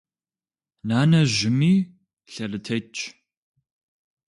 [0.87, 1.73] Нанэ жьыми,
[2.31, 2.97] лъэрытетщ.